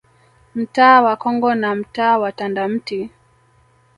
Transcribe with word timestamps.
Mtaa 0.55 1.01
wa 1.01 1.15
Congo 1.15 1.55
na 1.55 1.75
mtaa 1.75 2.17
wa 2.17 2.31
Tandamti 2.31 3.09